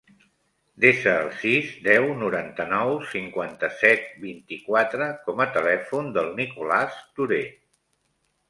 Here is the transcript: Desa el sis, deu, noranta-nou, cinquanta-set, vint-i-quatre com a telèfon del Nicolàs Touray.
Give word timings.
Desa 0.83 1.11
el 1.25 1.27
sis, 1.41 1.67
deu, 1.87 2.07
noranta-nou, 2.21 2.93
cinquanta-set, 3.11 4.09
vint-i-quatre 4.25 5.11
com 5.29 5.45
a 5.47 5.51
telèfon 5.59 6.11
del 6.17 6.33
Nicolàs 6.41 7.01
Touray. 7.21 7.47